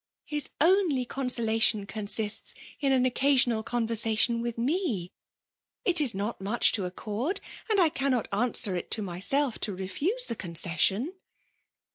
[0.25, 5.11] His only ccfkiaolation consists in an occasional conversation with mei
[5.85, 7.39] it is not mudi to accords
[7.69, 11.09] and I cannot answer it to myself to refuse the concessitm.